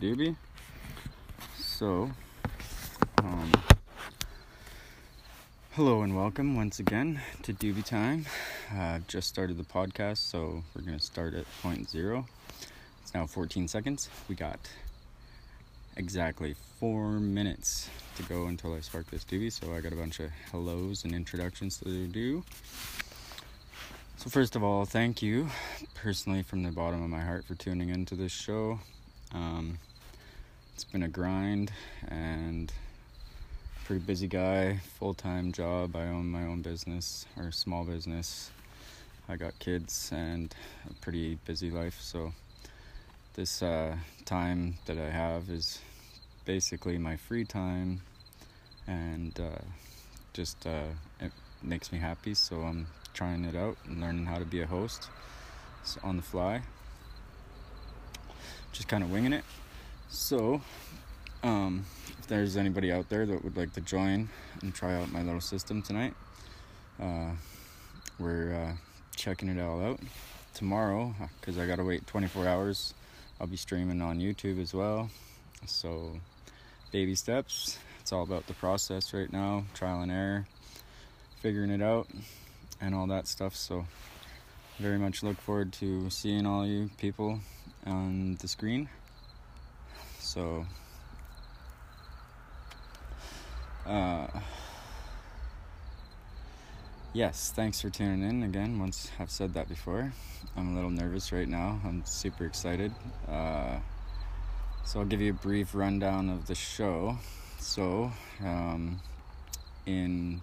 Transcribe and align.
Doobie. 0.00 0.34
So, 1.58 2.10
um, 3.18 3.52
hello 5.72 6.00
and 6.00 6.16
welcome 6.16 6.56
once 6.56 6.78
again 6.78 7.20
to 7.42 7.52
Doobie 7.52 7.84
Time. 7.84 8.24
I've 8.72 9.06
just 9.08 9.28
started 9.28 9.58
the 9.58 9.62
podcast, 9.62 10.16
so 10.16 10.64
we're 10.74 10.86
going 10.86 10.98
to 10.98 11.04
start 11.04 11.34
at 11.34 11.44
point 11.60 11.90
zero. 11.90 12.24
It's 13.02 13.12
now 13.12 13.26
14 13.26 13.68
seconds. 13.68 14.08
We 14.26 14.36
got 14.36 14.58
exactly 15.98 16.54
four 16.78 17.10
minutes 17.20 17.90
to 18.16 18.22
go 18.22 18.46
until 18.46 18.72
I 18.72 18.80
spark 18.80 19.10
this 19.10 19.24
doobie, 19.24 19.52
so 19.52 19.74
I 19.74 19.80
got 19.82 19.92
a 19.92 19.96
bunch 19.96 20.18
of 20.18 20.30
hellos 20.50 21.04
and 21.04 21.14
introductions 21.14 21.78
to 21.80 22.06
do. 22.06 22.42
So, 24.16 24.30
first 24.30 24.56
of 24.56 24.64
all, 24.64 24.86
thank 24.86 25.20
you 25.20 25.50
personally 25.94 26.42
from 26.42 26.62
the 26.62 26.70
bottom 26.70 27.02
of 27.02 27.10
my 27.10 27.20
heart 27.20 27.44
for 27.44 27.54
tuning 27.54 27.90
into 27.90 28.14
this 28.14 28.32
show. 28.32 28.78
Um, 29.34 29.78
it's 30.80 30.90
been 30.90 31.02
a 31.02 31.08
grind 31.08 31.70
and 32.08 32.72
pretty 33.84 34.02
busy 34.02 34.26
guy, 34.26 34.80
full 34.98 35.12
time 35.12 35.52
job. 35.52 35.94
I 35.94 36.06
own 36.06 36.30
my 36.30 36.44
own 36.44 36.62
business 36.62 37.26
or 37.36 37.50
small 37.50 37.84
business. 37.84 38.50
I 39.28 39.36
got 39.36 39.58
kids 39.58 40.08
and 40.10 40.54
a 40.88 40.94
pretty 41.02 41.34
busy 41.44 41.70
life, 41.70 42.00
so 42.00 42.32
this 43.34 43.62
uh, 43.62 43.94
time 44.24 44.78
that 44.86 44.96
I 44.96 45.10
have 45.10 45.50
is 45.50 45.80
basically 46.46 46.96
my 46.96 47.16
free 47.16 47.44
time, 47.44 48.00
and 48.86 49.38
uh, 49.38 49.60
just 50.32 50.66
uh, 50.66 50.94
it 51.20 51.32
makes 51.62 51.92
me 51.92 51.98
happy. 51.98 52.32
So 52.32 52.62
I'm 52.62 52.86
trying 53.12 53.44
it 53.44 53.54
out 53.54 53.76
and 53.86 54.00
learning 54.00 54.24
how 54.24 54.38
to 54.38 54.46
be 54.46 54.62
a 54.62 54.66
host 54.66 55.10
on 56.02 56.16
the 56.16 56.22
fly, 56.22 56.62
just 58.72 58.88
kind 58.88 59.04
of 59.04 59.12
winging 59.12 59.34
it. 59.34 59.44
So, 60.12 60.60
um, 61.44 61.86
if 62.18 62.26
there's 62.26 62.56
anybody 62.56 62.90
out 62.90 63.08
there 63.08 63.24
that 63.26 63.44
would 63.44 63.56
like 63.56 63.72
to 63.74 63.80
join 63.80 64.28
and 64.60 64.74
try 64.74 65.00
out 65.00 65.12
my 65.12 65.22
little 65.22 65.40
system 65.40 65.82
tonight, 65.82 66.14
uh, 67.00 67.30
we're 68.18 68.52
uh, 68.52 68.72
checking 69.14 69.48
it 69.48 69.60
all 69.60 69.80
out. 69.80 70.00
Tomorrow, 70.52 71.14
because 71.40 71.58
I 71.58 71.66
gotta 71.66 71.84
wait 71.84 72.08
24 72.08 72.48
hours, 72.48 72.92
I'll 73.40 73.46
be 73.46 73.56
streaming 73.56 74.02
on 74.02 74.18
YouTube 74.18 74.60
as 74.60 74.74
well. 74.74 75.10
So, 75.66 76.18
baby 76.90 77.14
steps. 77.14 77.78
It's 78.00 78.12
all 78.12 78.24
about 78.24 78.48
the 78.48 78.54
process 78.54 79.14
right 79.14 79.32
now, 79.32 79.62
trial 79.74 80.02
and 80.02 80.10
error, 80.10 80.48
figuring 81.40 81.70
it 81.70 81.82
out, 81.82 82.08
and 82.80 82.96
all 82.96 83.06
that 83.06 83.28
stuff. 83.28 83.54
So, 83.54 83.86
very 84.80 84.98
much 84.98 85.22
look 85.22 85.40
forward 85.40 85.72
to 85.74 86.10
seeing 86.10 86.46
all 86.46 86.66
you 86.66 86.90
people 86.98 87.38
on 87.86 88.34
the 88.40 88.48
screen. 88.48 88.88
So, 90.32 90.64
uh, 93.84 94.28
yes, 97.12 97.52
thanks 97.52 97.80
for 97.80 97.90
tuning 97.90 98.22
in 98.22 98.44
again. 98.44 98.78
Once 98.78 99.10
I've 99.18 99.32
said 99.32 99.54
that 99.54 99.68
before, 99.68 100.12
I'm 100.56 100.70
a 100.70 100.74
little 100.76 100.90
nervous 100.90 101.32
right 101.32 101.48
now. 101.48 101.80
I'm 101.84 102.04
super 102.04 102.46
excited. 102.46 102.92
Uh, 103.26 103.78
so, 104.84 105.00
I'll 105.00 105.04
give 105.04 105.20
you 105.20 105.30
a 105.32 105.34
brief 105.34 105.74
rundown 105.74 106.30
of 106.30 106.46
the 106.46 106.54
show. 106.54 107.18
So, 107.58 108.12
um, 108.40 109.00
in 109.84 110.42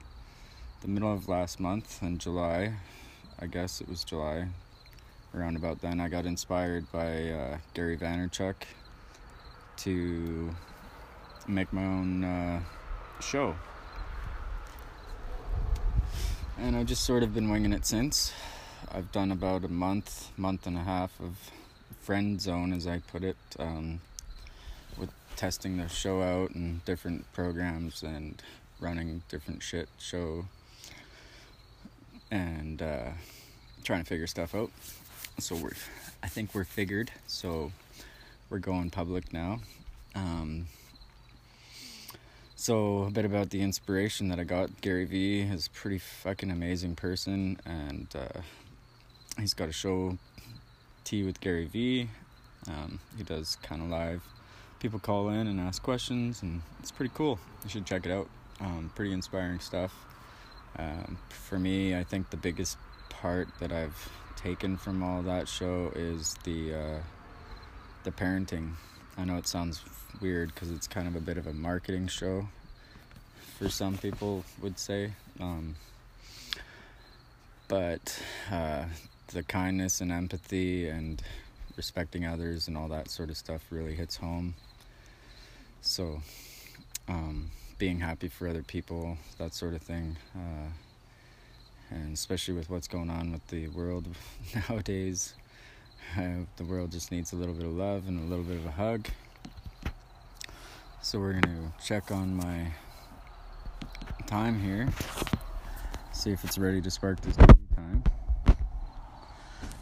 the 0.82 0.90
middle 0.90 1.14
of 1.14 1.30
last 1.30 1.62
month, 1.62 2.04
in 2.04 2.18
July, 2.18 2.74
I 3.40 3.46
guess 3.46 3.80
it 3.80 3.88
was 3.88 4.04
July, 4.04 4.50
around 5.34 5.56
about 5.56 5.80
then, 5.80 6.02
I 6.02 6.10
got 6.10 6.26
inspired 6.26 6.92
by 6.92 7.30
uh, 7.30 7.58
Gary 7.74 7.96
Vaynerchuk 7.96 8.56
to 9.78 10.50
make 11.48 11.72
my 11.72 11.84
own 11.84 12.24
uh, 12.24 12.62
show. 13.20 13.56
And 16.60 16.76
I've 16.76 16.88
just 16.88 17.04
sort 17.04 17.24
of 17.24 17.34
been 17.34 17.50
winging 17.50 17.74
it 17.74 17.86
since. 17.86 18.34
I've 18.92 19.12
done 19.12 19.32
about 19.32 19.64
a 19.64 19.68
month, 19.68 20.32
month 20.38 20.66
and 20.66 20.78
a 20.78 20.82
half 20.82 21.20
of 21.20 21.52
friend 22.02 22.42
zone, 22.42 22.74
as 22.74 22.88
I 22.88 23.00
put 23.00 23.24
it, 23.24 23.38
um, 23.60 24.02
with 24.98 25.12
testing 25.36 25.78
the 25.78 25.88
show 25.88 26.22
out 26.22 26.52
and 26.52 26.84
different 26.86 27.32
programs 27.34 28.02
and 28.02 28.42
running 28.80 29.22
different 29.30 29.62
shit 29.62 29.90
show 30.00 30.46
and 32.32 32.82
uh, 32.82 33.10
trying 33.84 34.02
to 34.02 34.06
figure 34.06 34.28
stuff 34.28 34.56
out. 34.56 34.72
So 35.40 35.56
we're, 35.56 35.72
I 36.24 36.28
think 36.28 36.56
we're 36.56 36.64
figured. 36.64 37.12
So 37.28 37.72
we're 38.50 38.60
going 38.60 38.90
public 38.90 39.34
now. 39.34 39.60
Um, 40.16 40.68
so 42.56 43.04
a 43.04 43.12
bit 43.12 43.26
about 43.26 43.50
the 43.50 43.62
inspiration 43.62 44.30
that 44.30 44.40
I 44.40 44.44
got. 44.44 44.82
Gary 44.82 45.06
Vee 45.06 45.42
is 45.42 45.68
a 45.68 45.70
pretty 45.70 46.00
fucking 46.00 46.50
amazing 46.50 46.96
person, 46.96 47.60
and 47.66 48.08
uh, 48.16 48.42
he's 49.40 49.54
got 49.54 49.70
a 49.70 49.74
show, 49.74 50.18
Tea 51.04 51.24
with 51.24 51.40
Gary 51.40 51.66
Vee. 51.66 52.10
Um, 52.68 53.00
he 53.18 53.24
does 53.24 53.58
kind 53.62 53.82
of 53.82 53.90
live. 53.90 54.24
People 54.80 55.00
call 55.00 55.30
in 55.30 55.48
and 55.48 55.60
ask 55.60 55.82
questions, 55.82 56.42
and 56.42 56.62
it's 56.80 56.92
pretty 56.92 57.12
cool. 57.16 57.40
You 57.64 57.70
should 57.70 57.86
check 57.86 58.06
it 58.06 58.12
out. 58.12 58.28
Um, 58.60 58.92
pretty 58.96 59.14
inspiring 59.14 59.60
stuff. 59.60 59.94
Um, 60.78 61.18
for 61.30 61.60
me, 61.60 61.96
I 61.96 62.04
think 62.04 62.30
the 62.30 62.38
biggest 62.38 62.78
part 63.10 63.48
that 63.60 63.72
I've 63.72 64.10
taken 64.36 64.78
from 64.78 65.04
all 65.04 65.22
that 65.24 65.48
show 65.48 65.92
is 65.96 66.36
the 66.44 66.74
uh, 66.74 67.00
the 68.08 68.14
parenting. 68.14 68.72
I 69.18 69.26
know 69.26 69.36
it 69.36 69.48
sounds 69.48 69.84
weird 70.22 70.54
because 70.54 70.72
it's 70.72 70.88
kind 70.88 71.10
of 71.10 71.18
a 71.18 71.20
bit 71.20 71.38
of 71.38 71.46
a 71.46 71.52
marketing 71.52 72.08
show 72.08 72.48
for 73.58 73.68
some 73.68 73.98
people 73.98 74.46
would 74.62 74.80
say, 74.80 75.12
um, 75.42 75.76
but 77.68 78.18
uh, 78.50 78.86
the 79.34 79.44
kindness 79.44 80.00
and 80.00 80.10
empathy 80.10 80.88
and 80.88 81.22
respecting 81.76 82.26
others 82.26 82.70
and 82.70 82.78
all 82.78 82.88
that 82.88 83.10
sort 83.10 83.30
of 83.30 83.36
stuff 83.36 83.62
really 83.72 83.94
hits 83.94 84.16
home. 84.16 84.56
So, 85.82 86.22
um, 87.10 87.50
being 87.78 88.00
happy 88.00 88.30
for 88.30 88.48
other 88.48 88.64
people, 88.64 89.18
that 89.38 89.54
sort 89.54 89.74
of 89.74 89.82
thing. 89.82 90.16
Uh, 90.34 90.70
and 91.90 92.14
especially 92.14 92.54
with 92.54 92.70
what's 92.70 92.88
going 92.88 93.10
on 93.10 93.34
with 93.34 93.46
the 93.48 93.68
world 93.68 94.08
nowadays, 94.70 95.34
the 96.58 96.64
world 96.64 96.92
just 96.92 97.12
needs 97.12 97.34
a 97.34 97.36
little 97.36 97.54
bit 97.54 97.66
of 97.66 97.74
love 97.74 98.08
and 98.08 98.20
a 98.20 98.24
little 98.24 98.44
bit 98.44 98.58
of 98.58 98.66
a 98.66 98.72
hug. 98.72 99.08
So 101.02 101.20
we're 101.20 101.34
going 101.34 101.44
to 101.44 101.86
check 101.86 102.12
on 102.12 102.36
my 102.36 102.72
time 104.26 104.60
here, 104.60 104.90
see 106.12 106.32
if 106.32 106.44
it's 106.44 106.58
ready 106.58 106.82
to 106.82 106.92
spark 106.92 107.22
this 107.22 107.36
time. 107.36 108.04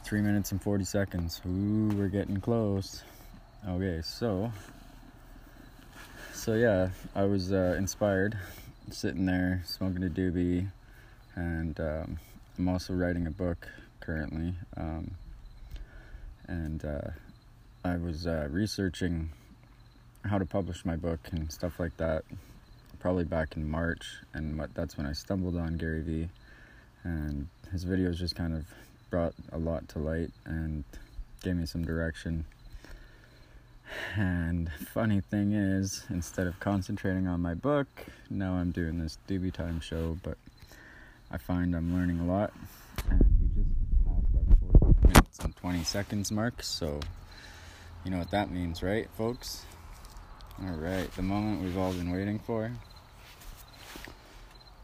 Three 0.03 0.21
minutes 0.21 0.51
and 0.51 0.61
40 0.61 0.83
seconds. 0.83 1.41
Ooh, 1.47 1.89
we're 1.95 2.09
getting 2.09 2.39
close. 2.39 3.03
Okay, 3.67 4.01
so, 4.03 4.51
so 6.31 6.53
yeah, 6.53 6.89
I 7.15 7.23
was 7.23 7.51
uh, 7.51 7.73
inspired, 7.77 8.37
sitting 8.91 9.25
there 9.25 9.63
smoking 9.65 10.03
a 10.03 10.09
doobie, 10.09 10.69
and 11.35 11.79
um, 11.79 12.19
I'm 12.59 12.69
also 12.69 12.93
writing 12.93 13.25
a 13.25 13.31
book 13.31 13.67
currently. 13.99 14.53
Um, 14.77 15.15
and 16.47 16.83
uh, 16.83 17.09
I 17.83 17.97
was 17.97 18.27
uh, 18.27 18.47
researching 18.51 19.29
how 20.23 20.37
to 20.37 20.45
publish 20.45 20.85
my 20.85 20.95
book 20.95 21.19
and 21.31 21.51
stuff 21.51 21.79
like 21.79 21.95
that. 21.97 22.23
Probably 22.99 23.23
back 23.23 23.55
in 23.55 23.69
March, 23.69 24.17
and 24.33 24.59
that's 24.73 24.97
when 24.97 25.05
I 25.05 25.13
stumbled 25.13 25.55
on 25.55 25.77
Gary 25.77 26.01
Vee, 26.01 26.29
and 27.03 27.47
his 27.71 27.85
videos 27.85 28.15
just 28.15 28.35
kind 28.35 28.55
of 28.55 28.65
brought 29.11 29.33
a 29.51 29.57
lot 29.57 29.87
to 29.89 29.99
light 29.99 30.31
and 30.45 30.83
gave 31.43 31.55
me 31.55 31.65
some 31.65 31.85
direction. 31.85 32.45
And 34.15 34.71
funny 34.93 35.21
thing 35.21 35.53
is, 35.53 36.03
instead 36.09 36.47
of 36.47 36.59
concentrating 36.59 37.27
on 37.27 37.41
my 37.41 37.53
book, 37.53 37.87
now 38.29 38.53
I'm 38.53 38.71
doing 38.71 38.97
this 38.97 39.19
doobie 39.27 39.53
time 39.53 39.79
show, 39.79 40.17
but 40.23 40.37
I 41.29 41.37
find 41.37 41.75
I'm 41.75 41.93
learning 41.93 42.19
a 42.19 42.25
lot. 42.25 42.53
And 43.09 43.34
20 45.65 45.83
seconds 45.83 46.31
mark, 46.31 46.61
so 46.61 46.99
you 48.03 48.11
know 48.11 48.19
what 48.19 48.29
that 48.29 48.51
means, 48.51 48.83
right, 48.83 49.09
folks? 49.17 49.65
All 50.61 50.75
right, 50.75 51.11
the 51.15 51.23
moment 51.23 51.63
we've 51.63 51.75
all 51.75 51.91
been 51.91 52.11
waiting 52.11 52.37
for. 52.37 52.71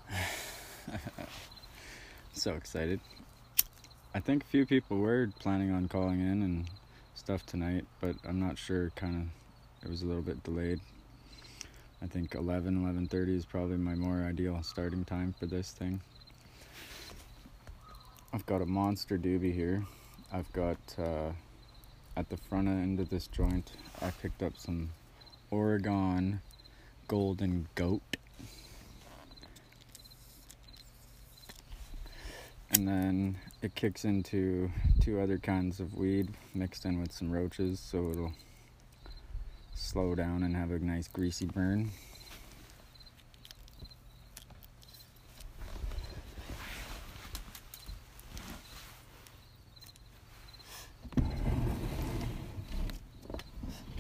so 2.34 2.56
excited. 2.56 3.00
I 4.16 4.22
think 4.22 4.42
a 4.42 4.48
few 4.48 4.66
people 4.66 4.98
were 4.98 5.30
planning 5.38 5.70
on 5.72 5.88
calling 5.88 6.20
in 6.20 6.42
and 6.42 6.68
stuff 7.14 7.46
tonight, 7.46 7.86
but 8.00 8.16
I'm 8.28 8.40
not 8.40 8.58
sure 8.58 8.90
kind 8.96 9.22
of 9.22 9.86
it 9.86 9.92
was 9.92 10.02
a 10.02 10.08
little 10.08 10.24
bit 10.24 10.44
delayed. 10.44 10.80
I 12.02 12.08
think 12.08 12.34
11 12.34 12.84
11:30 12.84 13.36
is 13.36 13.46
probably 13.46 13.78
my 13.78 13.94
more 13.94 14.24
ideal 14.24 14.60
starting 14.64 15.06
time 15.06 15.36
for 15.38 15.46
this 15.46 15.72
thing. 15.74 16.02
I've 18.34 18.48
got 18.48 18.64
a 18.64 18.66
monster 18.66 19.20
doobie 19.20 19.54
here. 19.54 19.86
I've 20.34 20.52
got 20.54 20.78
uh, 20.98 21.32
at 22.16 22.30
the 22.30 22.38
front 22.38 22.70
end 22.70 23.02
of 23.02 23.10
this 23.10 23.28
joint, 23.28 23.74
I 24.02 24.12
picked 24.12 24.42
up 24.42 24.54
some 24.58 24.92
Oregon 25.50 26.40
Golden 27.10 27.68
Goat. 27.76 28.02
And 32.70 32.88
then 32.88 33.36
it 33.62 33.76
kicks 33.76 34.06
into 34.06 34.72
two 35.02 35.20
other 35.20 35.38
kinds 35.38 35.82
of 35.82 35.96
weed 35.96 36.30
mixed 36.54 36.86
in 36.86 37.02
with 37.02 37.12
some 37.12 37.30
roaches, 37.30 37.82
so 37.82 38.12
it'll 38.12 38.34
slow 39.76 40.16
down 40.16 40.44
and 40.44 40.56
have 40.56 40.72
a 40.72 40.80
nice 40.80 41.10
greasy 41.10 41.46
burn. 41.46 41.92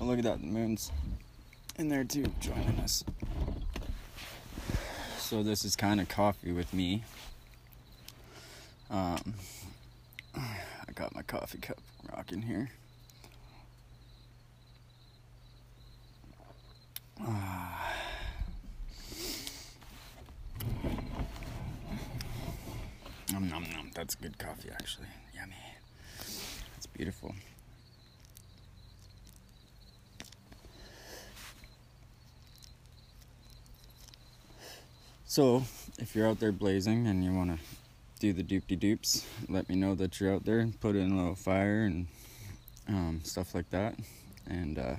Look 0.01 0.17
at 0.17 0.23
that, 0.25 0.41
the 0.41 0.47
moon's 0.47 0.91
in 1.77 1.87
there 1.87 2.03
too, 2.03 2.25
joining 2.41 2.79
us. 2.79 3.03
So 5.19 5.43
this 5.43 5.63
is 5.63 5.75
kind 5.75 6.01
of 6.01 6.09
coffee 6.09 6.51
with 6.51 6.73
me. 6.73 7.03
Um, 8.89 9.35
I 10.35 10.91
got 10.95 11.15
my 11.15 11.21
coffee 11.21 11.59
cup 11.59 11.77
rocking 12.11 12.41
here. 12.41 12.71
Ah. 17.21 17.93
Nom 23.31 23.47
nom 23.47 23.63
nom. 23.71 23.91
That's 23.93 24.15
good 24.15 24.37
coffee, 24.37 24.69
actually. 24.73 25.07
Yummy. 25.33 25.55
It's 26.75 26.87
beautiful. 26.87 27.33
So, 35.31 35.63
if 35.97 36.13
you're 36.13 36.27
out 36.27 36.41
there 36.41 36.51
blazing 36.51 37.07
and 37.07 37.23
you 37.23 37.33
want 37.33 37.51
to 37.51 37.57
do 38.19 38.33
the 38.33 38.43
doopty 38.43 38.77
doops, 38.77 39.23
let 39.47 39.69
me 39.69 39.75
know 39.77 39.95
that 39.95 40.19
you're 40.19 40.33
out 40.33 40.43
there 40.43 40.67
put 40.81 40.97
in 40.97 41.09
a 41.09 41.15
little 41.15 41.35
fire 41.35 41.83
and 41.85 42.07
um, 42.89 43.21
stuff 43.23 43.55
like 43.55 43.69
that. 43.69 43.95
And 44.49 44.77
uh, 44.77 44.95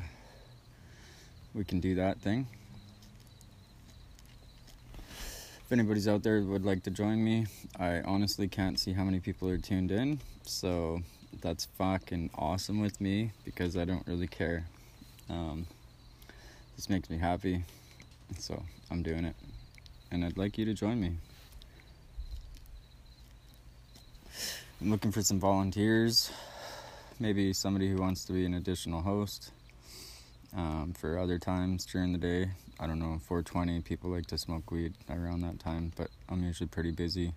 we 1.52 1.64
can 1.64 1.81
do 1.81 1.96
that 1.96 2.19
thing. 2.20 2.46
If 5.06 5.70
anybody's 5.70 6.08
out 6.08 6.23
there 6.23 6.40
would 6.40 6.64
like 6.64 6.82
to 6.84 6.90
join 6.90 7.23
me, 7.23 7.44
I 7.79 8.00
honestly 8.00 8.49
can't 8.49 8.79
see 8.79 8.94
how 8.94 9.05
many 9.05 9.20
people 9.20 9.50
are 9.50 9.58
tuned 9.58 9.93
in. 9.93 10.19
So 10.44 11.02
that's 11.43 11.67
fucking 11.76 12.31
awesome 12.37 12.81
with 12.81 13.02
me 13.02 13.32
because 13.44 13.76
I 13.76 13.84
don't 13.84 14.06
really 14.06 14.29
care. 14.29 14.64
Um, 15.29 15.67
this 16.76 16.88
makes 16.88 17.11
me 17.11 17.19
happy. 17.19 17.64
So 18.38 18.62
I'm 18.90 19.02
doing 19.02 19.26
it 19.26 19.37
and 20.12 20.25
I'd 20.26 20.37
like 20.37 20.59
you 20.59 20.67
to 20.67 20.75
join 20.75 21.00
me. 21.00 21.14
I'm 24.81 24.91
looking 24.91 25.11
for 25.11 25.23
some 25.23 25.41
volunteers, 25.41 26.31
maybe 27.19 27.53
somebody 27.55 27.91
who 27.91 27.97
wants 27.97 28.25
to 28.26 28.32
be 28.32 28.44
an 28.44 28.53
additional 28.53 29.00
host 29.00 29.53
um, 30.55 30.93
for 30.99 31.19
other 31.19 31.38
times 31.38 31.87
during 31.87 32.12
the 32.12 32.19
day. 32.19 32.50
I 32.79 32.87
don't 32.87 32.99
know, 32.99 33.20
420, 33.26 33.81
people 33.81 34.11
like 34.11 34.26
to 34.26 34.38
smoke 34.38 34.70
weed 34.70 34.93
around 35.09 35.41
that 35.43 35.59
time, 35.59 35.93
but 35.97 36.09
I'm 36.29 36.44
usually 36.44 36.69
pretty 36.69 36.91
busy. 36.91 37.32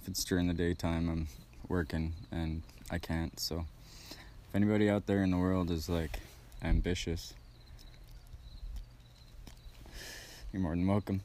If 0.00 0.08
it's 0.08 0.24
during 0.24 0.46
the 0.48 0.54
daytime, 0.54 1.10
I'm 1.10 1.26
working 1.68 2.14
and 2.32 2.62
I 2.90 2.98
can't. 2.98 3.38
So, 3.38 3.66
if 4.10 4.54
anybody 4.54 4.88
out 4.88 5.06
there 5.06 5.22
in 5.22 5.30
the 5.30 5.36
world 5.36 5.70
is 5.70 5.90
like 5.90 6.20
ambitious, 6.62 7.34
you're 10.52 10.62
more 10.62 10.74
than 10.74 10.86
welcome. 10.86 11.20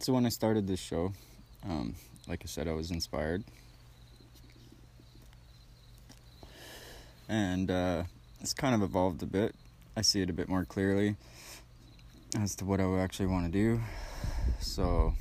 So 0.00 0.14
when 0.14 0.24
I 0.24 0.30
started 0.30 0.66
this 0.66 0.80
show, 0.80 1.12
um, 1.62 1.94
like 2.26 2.40
I 2.42 2.46
said, 2.46 2.66
I 2.66 2.72
was 2.72 2.90
inspired, 2.90 3.44
and 7.28 7.70
uh, 7.70 8.04
it's 8.40 8.54
kind 8.54 8.74
of 8.74 8.80
evolved 8.80 9.22
a 9.22 9.26
bit. 9.26 9.54
I 9.94 10.00
see 10.00 10.22
it 10.22 10.30
a 10.30 10.32
bit 10.32 10.48
more 10.48 10.64
clearly 10.64 11.16
as 12.34 12.54
to 12.56 12.64
what 12.64 12.80
I 12.80 12.98
actually 12.98 13.26
want 13.26 13.44
to 13.44 13.52
do. 13.52 13.82
So 14.58 15.12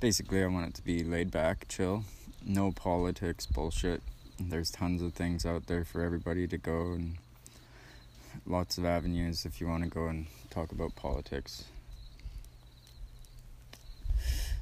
basically, 0.00 0.42
I 0.42 0.46
want 0.46 0.68
it 0.68 0.74
to 0.76 0.82
be 0.82 1.04
laid 1.04 1.30
back, 1.30 1.68
chill, 1.68 2.04
no 2.46 2.72
politics, 2.72 3.44
bullshit. 3.44 4.00
There's 4.40 4.70
tons 4.70 5.02
of 5.02 5.12
things 5.12 5.44
out 5.44 5.66
there 5.66 5.84
for 5.84 6.02
everybody 6.02 6.46
to 6.46 6.56
go 6.56 6.92
and 6.92 7.18
lots 8.46 8.78
of 8.78 8.86
avenues 8.86 9.44
if 9.44 9.60
you 9.60 9.66
want 9.66 9.84
to 9.84 9.90
go 9.90 10.06
and 10.06 10.28
talk 10.48 10.72
about 10.72 10.96
politics. 10.96 11.64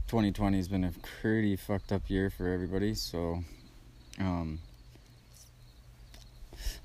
2020 0.09 0.57
has 0.57 0.69
been 0.69 0.85
a 0.85 0.93
pretty 1.21 1.57
fucked 1.57 1.91
up 1.91 2.09
year 2.09 2.31
for 2.31 2.47
everybody, 2.49 2.95
so 2.95 3.43
um, 4.21 4.61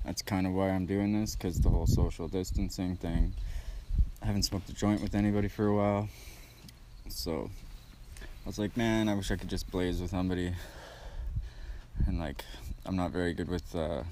that's 0.04 0.22
kind 0.22 0.44
of 0.44 0.52
why 0.54 0.70
I'm 0.70 0.86
doing 0.86 1.12
this 1.12 1.36
because 1.36 1.60
the 1.60 1.68
whole 1.68 1.86
social 1.86 2.26
distancing 2.26 2.96
thing. 2.96 3.32
I 4.20 4.26
haven't 4.26 4.42
smoked 4.42 4.68
a 4.70 4.74
joint 4.74 5.00
with 5.00 5.14
anybody 5.14 5.46
for 5.46 5.68
a 5.68 5.74
while, 5.74 6.08
so 7.08 7.48
I 8.18 8.48
was 8.48 8.58
like, 8.58 8.76
man, 8.76 9.08
I 9.08 9.14
wish 9.14 9.30
I 9.30 9.36
could 9.36 9.50
just 9.50 9.70
blaze 9.70 10.00
with 10.00 10.10
somebody. 10.10 10.52
And 12.08 12.18
like, 12.18 12.44
I'm 12.84 12.96
not 12.96 13.12
very 13.12 13.34
good 13.34 13.48
with 13.48 13.72
uh, 13.72 14.02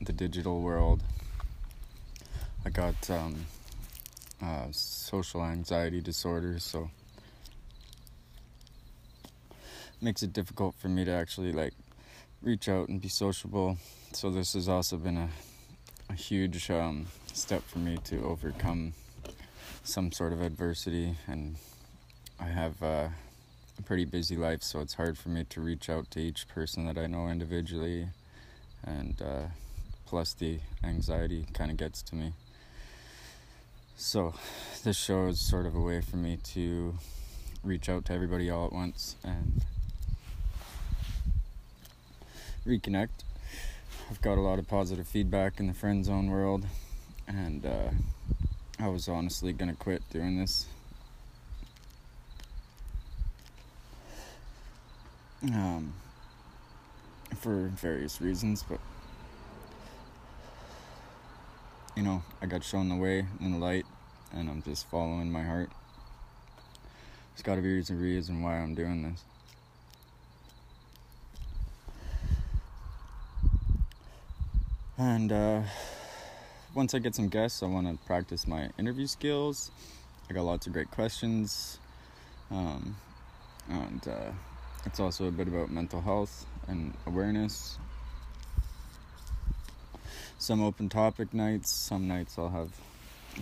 the 0.00 0.12
digital 0.12 0.60
world. 0.60 1.02
I 2.64 2.70
got 2.70 3.10
um, 3.10 3.46
uh, 4.40 4.66
social 4.70 5.42
anxiety 5.42 6.00
disorder, 6.00 6.60
so 6.60 6.90
makes 10.04 10.22
it 10.22 10.34
difficult 10.34 10.74
for 10.74 10.88
me 10.88 11.02
to 11.02 11.10
actually 11.10 11.50
like 11.50 11.72
reach 12.42 12.68
out 12.68 12.88
and 12.88 13.00
be 13.00 13.08
sociable. 13.08 13.78
So 14.12 14.30
this 14.30 14.52
has 14.52 14.68
also 14.68 14.98
been 14.98 15.16
a, 15.16 15.30
a 16.10 16.12
huge 16.12 16.70
um, 16.70 17.06
step 17.32 17.62
for 17.62 17.78
me 17.78 17.96
to 18.04 18.22
overcome 18.22 18.92
some 19.82 20.12
sort 20.12 20.34
of 20.34 20.42
adversity. 20.42 21.16
And 21.26 21.56
I 22.38 22.44
have 22.44 22.82
uh, 22.82 23.08
a 23.78 23.82
pretty 23.82 24.04
busy 24.04 24.36
life, 24.36 24.62
so 24.62 24.80
it's 24.80 24.94
hard 24.94 25.16
for 25.16 25.30
me 25.30 25.44
to 25.44 25.62
reach 25.62 25.88
out 25.88 26.10
to 26.12 26.20
each 26.20 26.46
person 26.48 26.84
that 26.86 26.98
I 26.98 27.06
know 27.06 27.28
individually. 27.28 28.08
And 28.84 29.20
uh, 29.22 29.46
plus, 30.04 30.34
the 30.34 30.60
anxiety 30.84 31.46
kind 31.54 31.70
of 31.70 31.78
gets 31.78 32.02
to 32.02 32.14
me. 32.14 32.34
So, 33.96 34.34
this 34.82 34.98
show 34.98 35.28
is 35.28 35.40
sort 35.40 35.64
of 35.64 35.74
a 35.74 35.80
way 35.80 36.02
for 36.02 36.16
me 36.16 36.36
to 36.52 36.98
reach 37.62 37.88
out 37.88 38.04
to 38.06 38.12
everybody 38.12 38.50
all 38.50 38.66
at 38.66 38.72
once 38.72 39.16
and 39.24 39.64
reconnect. 42.66 43.24
I've 44.10 44.20
got 44.22 44.38
a 44.38 44.40
lot 44.40 44.58
of 44.58 44.68
positive 44.68 45.06
feedback 45.06 45.60
in 45.60 45.66
the 45.66 45.74
friend 45.74 46.04
zone 46.04 46.30
world, 46.30 46.66
and 47.26 47.64
uh, 47.64 47.90
I 48.78 48.88
was 48.88 49.08
honestly 49.08 49.52
gonna 49.52 49.74
quit 49.74 50.02
doing 50.10 50.38
this. 50.38 50.66
Um, 55.42 55.92
for 57.36 57.68
various 57.74 58.20
reasons, 58.20 58.64
but 58.66 58.80
you 61.96 62.02
know, 62.02 62.22
I 62.42 62.46
got 62.46 62.64
shown 62.64 62.88
the 62.88 62.96
way 62.96 63.26
and 63.40 63.54
the 63.54 63.58
light, 63.58 63.86
and 64.32 64.48
I'm 64.48 64.62
just 64.62 64.86
following 64.88 65.30
my 65.30 65.42
heart. 65.42 65.70
There's 67.34 67.42
got 67.42 67.56
to 67.56 67.62
be 67.62 67.78
a 67.78 67.94
reason 67.94 68.42
why 68.42 68.58
I'm 68.58 68.74
doing 68.74 69.02
this. 69.02 69.22
And 74.96 75.32
uh, 75.32 75.62
once 76.72 76.94
I 76.94 77.00
get 77.00 77.16
some 77.16 77.28
guests, 77.28 77.64
I 77.64 77.66
want 77.66 77.88
to 77.88 78.06
practice 78.06 78.46
my 78.46 78.68
interview 78.78 79.08
skills. 79.08 79.72
I 80.30 80.34
got 80.34 80.44
lots 80.44 80.68
of 80.68 80.72
great 80.72 80.88
questions. 80.92 81.80
Um, 82.48 82.94
and 83.68 84.06
uh, 84.06 84.30
it's 84.86 85.00
also 85.00 85.26
a 85.26 85.32
bit 85.32 85.48
about 85.48 85.68
mental 85.68 86.00
health 86.00 86.46
and 86.68 86.94
awareness. 87.06 87.76
Some 90.38 90.62
open 90.62 90.88
topic 90.88 91.34
nights. 91.34 91.72
Some 91.72 92.06
nights 92.06 92.38
I'll 92.38 92.48
have 92.50 92.70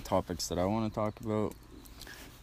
topics 0.05 0.49
that 0.49 0.59
I 0.59 0.65
want 0.65 0.91
to 0.91 0.95
talk 0.95 1.21
about. 1.21 1.55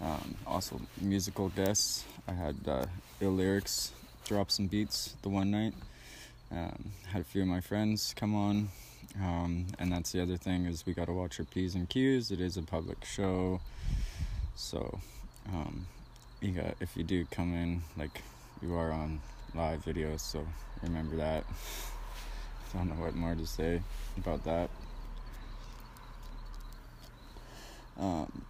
Um, 0.01 0.35
also, 0.45 0.79
musical 1.01 1.49
guests. 1.49 2.05
I 2.27 2.33
had 2.33 2.55
uh, 2.67 2.85
Ill 3.21 3.31
Lyrics 3.31 3.91
drop 4.25 4.51
some 4.51 4.67
beats 4.67 5.15
the 5.23 5.29
one 5.29 5.49
night. 5.49 5.73
Um, 6.51 6.91
had 7.11 7.21
a 7.21 7.25
few 7.25 7.41
of 7.41 7.47
my 7.47 7.59
friends 7.59 8.13
come 8.15 8.35
on 8.35 8.69
um, 9.17 9.67
and 9.79 9.91
that's 9.91 10.11
the 10.11 10.21
other 10.21 10.37
thing 10.37 10.65
is 10.65 10.85
we 10.85 10.93
got 10.93 11.05
to 11.05 11.13
watch 11.13 11.39
our 11.39 11.45
p's 11.45 11.75
and 11.75 11.89
q's. 11.89 12.31
It 12.31 12.39
is 12.39 12.57
a 12.57 12.61
public 12.61 13.03
show, 13.05 13.61
so 14.55 14.99
Um, 15.53 15.87
you 16.41 16.51
got 16.51 16.75
if 16.79 16.95
you 16.95 17.03
do 17.03 17.25
come 17.31 17.53
in, 17.53 17.81
like 17.97 18.21
you 18.61 18.75
are 18.75 18.91
on 18.91 19.19
live 19.55 19.83
videos, 19.83 20.19
so 20.19 20.45
remember 20.83 21.15
that. 21.17 21.43
I 22.73 22.77
don't 22.77 22.89
know 22.89 23.03
what 23.03 23.15
more 23.15 23.35
to 23.35 23.45
say 23.47 23.81
about 24.17 24.43
that. 24.45 24.69
Um, 27.99 28.45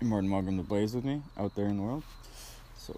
you're 0.00 0.10
more 0.10 0.20
than 0.20 0.30
welcome 0.30 0.56
to 0.58 0.62
blaze 0.62 0.94
with 0.94 1.04
me 1.04 1.22
out 1.38 1.54
there 1.54 1.66
in 1.66 1.76
the 1.76 1.82
world. 1.82 2.02
So. 2.76 2.94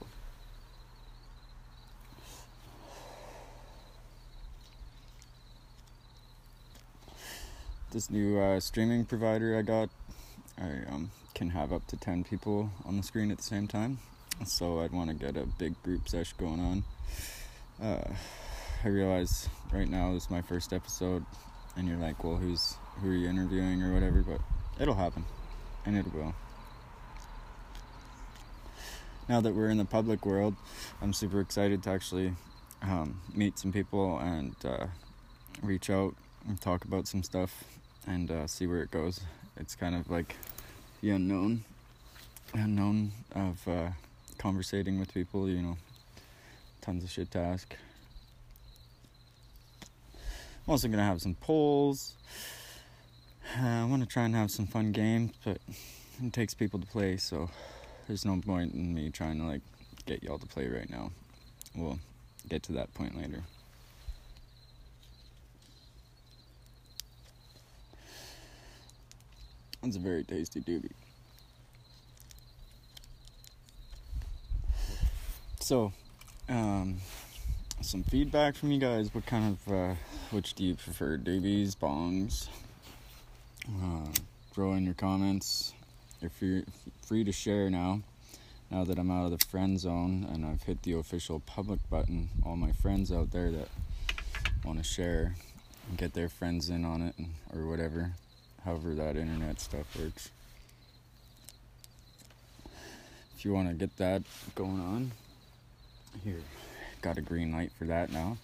This 7.95 8.11
new 8.11 8.41
uh, 8.41 8.59
streaming 8.59 9.05
provider 9.05 9.57
I 9.57 9.63
got, 9.63 9.89
I 10.59 10.93
um, 10.93 11.13
can 11.33 11.51
have 11.51 11.73
up 11.73 11.87
to 11.87 11.97
10 11.97 12.25
people 12.25 12.69
on 12.85 12.97
the 12.97 13.05
screen 13.05 13.31
at 13.31 13.37
the 13.37 13.45
same 13.45 13.69
time. 13.69 14.01
So 14.45 14.81
I'd 14.81 14.91
want 14.91 15.11
to 15.11 15.15
get 15.15 15.37
a 15.37 15.47
big 15.47 15.81
group 15.85 16.09
sesh 16.09 16.33
going 16.33 16.59
on. 16.59 16.85
Uh, 17.81 18.13
I 18.83 18.89
realize 18.89 19.49
right 19.73 19.89
now 19.89 20.13
this 20.13 20.25
is 20.25 20.31
my 20.31 20.43
first 20.43 20.73
episode, 20.73 21.25
and 21.77 21.87
you're 21.87 21.99
like, 21.99 22.25
well, 22.25 22.35
who's 22.35 22.75
who 23.01 23.11
are 23.11 23.15
you 23.15 23.29
interviewing 23.29 23.81
or 23.81 23.95
whatever, 23.95 24.23
but 24.23 24.41
it'll 24.81 24.95
happen, 24.95 25.25
and 25.87 25.97
it 25.97 26.13
will. 26.13 26.35
Now 29.29 29.41
that 29.41 29.55
we're 29.55 29.71
in 29.71 29.79
the 29.79 29.85
public 29.85 30.27
world, 30.27 30.57
I'm 31.01 31.13
super 31.13 31.39
excited 31.39 31.85
to 31.85 31.91
actually 31.91 32.33
um, 32.83 33.21
meet 33.33 33.57
some 33.57 33.71
people 33.71 34.19
and 34.19 34.57
uh, 34.65 34.87
reach 35.63 35.91
out 35.91 36.17
and 36.49 36.61
talk 36.61 36.85
about 36.85 37.07
some 37.07 37.23
stuff 37.23 37.63
and 38.07 38.31
uh, 38.31 38.47
see 38.47 38.67
where 38.67 38.83
it 38.83 38.91
goes. 38.91 39.21
It's 39.57 39.75
kind 39.75 39.95
of 39.95 40.11
like 40.11 40.37
the 41.01 41.11
unknown, 41.11 41.65
unknown 42.53 43.13
of 43.35 43.67
uh, 43.69 43.91
conversating 44.39 44.99
with 44.99 45.13
people. 45.13 45.49
You 45.49 45.63
know, 45.63 45.77
tons 46.81 47.05
of 47.05 47.11
shit 47.11 47.31
to 47.33 47.39
ask. 47.39 47.75
I'm 50.67 50.71
also 50.71 50.89
gonna 50.89 51.05
have 51.05 51.21
some 51.21 51.35
polls. 51.35 52.15
Uh, 53.59 53.67
I 53.67 53.85
want 53.85 54.03
to 54.03 54.09
try 54.09 54.25
and 54.25 54.35
have 54.35 54.51
some 54.51 54.67
fun 54.67 54.93
games, 54.93 55.33
but 55.45 55.59
it 56.23 56.33
takes 56.33 56.55
people 56.55 56.81
to 56.81 56.87
play, 56.87 57.17
so 57.19 57.51
there's 58.09 58.25
no 58.25 58.41
point 58.41 58.75
in 58.75 58.95
me 58.95 59.11
trying 59.11 59.39
to 59.39 59.45
like 59.45 59.61
get 60.07 60.23
y'all 60.23 60.39
to 60.39 60.47
play 60.47 60.69
right 60.69 60.89
now. 60.89 61.11
We'll 61.75 61.99
get 62.49 62.63
to 62.65 62.73
that 62.73 62.93
point 62.95 63.17
later. 63.17 63.43
That's 69.85 69.97
a 69.97 69.99
very 69.99 70.25
tasty 70.25 70.63
doobie. 70.63 70.91
So, 75.61 75.93
um, 76.49 76.97
some 77.83 78.03
feedback 78.03 78.55
from 78.55 78.73
you 78.73 78.81
guys. 78.81 79.15
What 79.15 79.27
kind 79.27 79.59
of, 79.67 79.73
uh, 79.73 79.95
which 80.31 80.55
do 80.55 80.65
you 80.65 80.75
prefer, 80.75 81.19
doobies, 81.19 81.77
bongs? 81.77 82.49
Uh, 83.69 84.11
throw 84.55 84.73
in 84.73 84.87
your 84.87 84.95
comments. 84.95 85.75
You're 86.23 86.31
free, 86.31 86.65
free 87.07 87.23
to 87.25 87.33
share 87.33 87.69
now. 87.69 88.01
Now 88.71 88.85
that 88.85 88.99
I'm 88.99 89.11
out 89.11 89.27
of 89.31 89.39
the 89.39 89.45
friend 89.45 89.79
zone 89.79 90.27
and 90.33 90.47
I've 90.47 90.63
hit 90.63 90.83
the 90.83 90.95
official 90.95 91.41
public 91.41 91.81
button, 91.91 92.31
all 92.43 92.57
my 92.57 92.73
friends 92.73 93.13
out 93.13 93.33
there 93.33 93.51
that 93.51 93.69
want 94.65 94.79
to 94.79 94.85
share 94.85 95.35
and 95.91 95.99
get 95.99 96.15
their 96.15 96.31
friends 96.31 96.71
in 96.71 96.87
on 96.87 97.03
it 97.03 97.15
or 97.55 97.67
whatever, 97.67 98.13
however 98.65 98.95
that 98.95 99.17
internet 99.17 99.61
stuff 99.61 99.87
works. 99.99 100.31
If 103.37 103.45
you 103.45 103.53
want 103.53 103.69
to 103.69 103.75
get 103.75 103.97
that 103.99 104.23
going 104.55 104.81
on, 104.81 105.13
here, 106.23 106.41
got 107.03 107.19
a 107.19 107.21
green 107.21 107.53
light 107.53 107.73
for 107.79 107.85
that 107.85 108.11
now. 108.11 108.39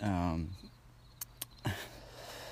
Um, 0.00 0.50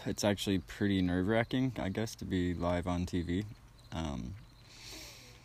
it's 0.06 0.24
actually 0.24 0.58
pretty 0.58 1.02
nerve 1.02 1.28
wracking, 1.28 1.72
I 1.78 1.88
guess, 1.90 2.14
to 2.16 2.24
be 2.24 2.54
live 2.54 2.86
on 2.86 3.06
TV. 3.06 3.44
Um, 3.92 4.34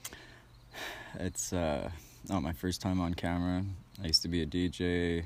it's 1.19 1.53
uh, 1.53 1.89
not 2.29 2.41
my 2.41 2.53
first 2.53 2.81
time 2.81 2.99
on 2.99 3.13
camera. 3.13 3.63
I 4.01 4.07
used 4.07 4.21
to 4.23 4.27
be 4.27 4.41
a 4.41 4.45
DJ, 4.45 5.23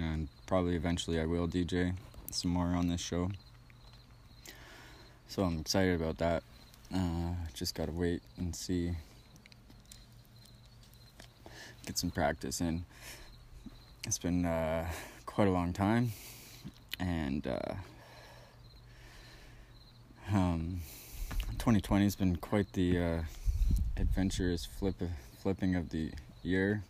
and 0.00 0.28
probably 0.46 0.76
eventually 0.76 1.20
I 1.20 1.26
will 1.26 1.46
DJ 1.46 1.94
some 2.30 2.50
more 2.50 2.66
on 2.68 2.88
this 2.88 3.00
show. 3.00 3.30
So 5.28 5.42
I'm 5.42 5.58
excited 5.60 6.00
about 6.00 6.18
that. 6.18 6.42
Uh, 6.92 7.34
just 7.54 7.74
gotta 7.74 7.92
wait 7.92 8.22
and 8.36 8.54
see 8.54 8.92
get 11.86 11.98
some 11.98 12.10
practice 12.10 12.60
in. 12.60 12.84
It's 14.06 14.18
been 14.18 14.44
uh, 14.44 14.86
quite 15.26 15.48
a 15.48 15.50
long 15.50 15.72
time, 15.72 16.12
and 16.98 17.46
uh, 17.46 17.74
um, 20.32 20.80
2020 21.58 22.04
has 22.04 22.16
been 22.16 22.36
quite 22.36 22.72
the 22.72 22.98
uh, 22.98 23.22
adventurous 23.96 24.64
flip 24.64 24.96
flipping 25.42 25.74
of 25.74 25.90
the 25.90 26.10
year. 26.42 26.82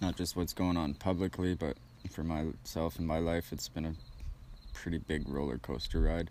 Not 0.00 0.16
just 0.16 0.36
what's 0.36 0.52
going 0.52 0.76
on 0.76 0.94
publicly, 0.94 1.54
but 1.54 1.76
for 2.10 2.22
myself 2.22 2.98
and 2.98 3.06
my 3.06 3.18
life, 3.18 3.52
it's 3.52 3.68
been 3.68 3.84
a 3.84 3.94
pretty 4.72 4.98
big 4.98 5.28
roller 5.28 5.58
coaster 5.58 6.00
ride. 6.00 6.30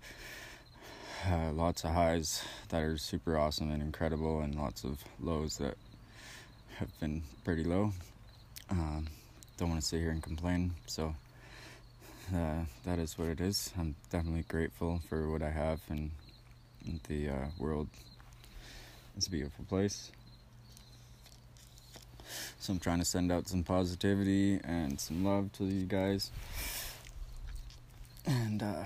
Uh, 1.28 1.52
lots 1.52 1.84
of 1.84 1.92
highs 1.92 2.44
that 2.70 2.82
are 2.82 2.98
super 2.98 3.38
awesome 3.38 3.70
and 3.72 3.82
incredible, 3.82 4.40
and 4.40 4.56
lots 4.56 4.86
of 4.86 5.04
lows 5.20 5.58
that 5.58 5.76
have 6.78 6.98
been 7.00 7.24
pretty 7.44 7.66
low. 7.66 7.92
Um, 8.70 9.08
don't 9.58 9.70
want 9.70 9.82
to 9.82 9.88
sit 9.88 10.00
here 10.00 10.12
and 10.12 10.24
complain, 10.24 10.72
so 10.86 11.14
uh, 12.34 12.62
that 12.86 13.00
is 13.00 13.18
what 13.18 13.28
it 13.28 13.42
is. 13.42 13.74
I'm 13.78 13.96
definitely 14.12 14.46
grateful 14.48 15.02
for 15.10 15.30
what 15.30 15.42
I 15.42 15.50
have, 15.50 15.82
and, 15.90 16.12
and 16.86 17.02
the 17.10 17.30
uh, 17.30 17.46
world 17.60 17.90
is 19.18 19.28
a 19.28 19.32
beautiful 19.32 19.66
place. 19.66 20.12
So 22.60 22.74
I'm 22.74 22.80
trying 22.80 23.00
to 23.00 23.06
send 23.06 23.32
out 23.32 23.48
some 23.48 23.64
positivity 23.64 24.60
and 24.64 25.00
some 25.00 25.24
love 25.24 25.52
to 25.54 25.66
you 25.66 25.86
guys, 25.86 26.32
and 28.26 28.62
uh, 28.62 28.84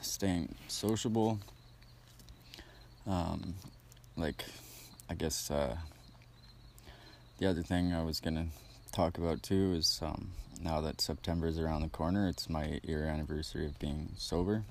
staying 0.00 0.54
sociable. 0.68 1.38
Um, 3.06 3.54
like, 4.16 4.44
I 5.10 5.14
guess 5.14 5.50
uh, 5.50 5.76
the 7.38 7.46
other 7.46 7.62
thing 7.62 7.92
I 7.92 8.02
was 8.02 8.20
gonna 8.20 8.46
talk 8.92 9.18
about 9.18 9.42
too 9.42 9.74
is 9.74 10.00
um, 10.02 10.30
now 10.62 10.80
that 10.80 11.00
September 11.00 11.46
is 11.46 11.58
around 11.58 11.82
the 11.82 11.88
corner, 11.88 12.28
it's 12.28 12.48
my 12.48 12.80
year 12.84 13.04
anniversary 13.04 13.66
of 13.66 13.78
being 13.78 14.10
sober, 14.16 14.62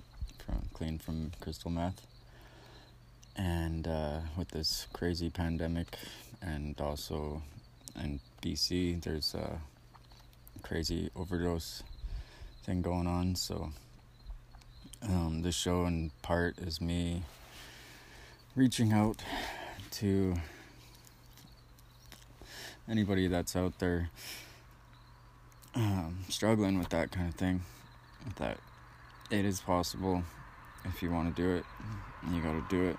from 0.44 0.70
clean 0.74 0.98
from 0.98 1.32
crystal 1.40 1.70
meth, 1.70 2.08
and 3.36 3.88
uh, 3.88 4.20
with 4.38 4.50
this 4.50 4.88
crazy 4.94 5.30
pandemic, 5.30 5.98
and 6.42 6.80
also 6.80 7.44
in 7.96 8.20
BC, 8.42 9.02
there's 9.04 9.34
a 9.36 9.62
crazy 10.62 11.10
overdose 11.16 11.84
thing 12.64 12.82
going 12.82 13.08
on. 13.08 13.36
So 13.36 13.70
um, 15.02 15.42
this 15.42 15.56
show 15.56 15.86
in 15.86 16.12
part 16.22 16.58
is 16.60 16.80
me 16.80 17.24
reaching 18.56 18.94
out 18.94 19.22
to 19.92 20.36
anybody 22.90 23.28
that's 23.28 23.56
out 23.56 23.80
there 23.80 24.10
um, 25.76 26.20
struggling 26.30 26.78
with 26.78 26.90
that 26.90 27.12
kind 27.12 27.28
of 27.28 27.36
thing, 27.36 27.62
that 28.38 28.58
it 29.32 29.46
is 29.46 29.60
possible 29.62 30.24
if 30.86 31.02
you 31.02 31.10
want 31.10 31.36
to 31.36 31.42
do 31.42 31.50
it, 31.56 31.66
you 32.32 32.42
got 32.42 32.54
to 32.54 32.64
do 32.70 32.84
it. 32.84 32.98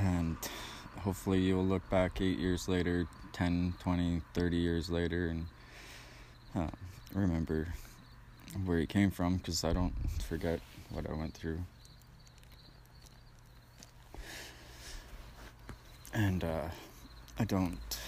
And 0.00 0.36
hopefully, 1.00 1.40
you'll 1.40 1.64
look 1.64 1.88
back 1.90 2.20
eight 2.20 2.38
years 2.38 2.68
later, 2.68 3.06
10, 3.32 3.74
20, 3.80 4.22
30 4.34 4.56
years 4.56 4.90
later, 4.90 5.28
and 5.28 5.46
uh, 6.54 6.70
remember 7.14 7.68
where 8.64 8.78
you 8.78 8.86
came 8.86 9.10
from 9.10 9.36
because 9.36 9.64
I 9.64 9.72
don't 9.72 9.92
forget 10.28 10.60
what 10.90 11.08
I 11.08 11.14
went 11.14 11.34
through. 11.34 11.58
And, 16.14 16.42
uh, 16.42 16.68
I 17.40 17.44
don't. 17.44 17.98